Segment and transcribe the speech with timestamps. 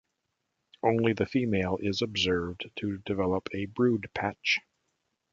[0.81, 4.57] Only the female is observed to develop a brood patch.